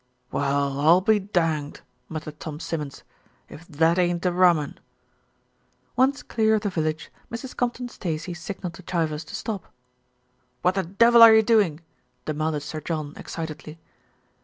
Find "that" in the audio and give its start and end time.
3.67-3.99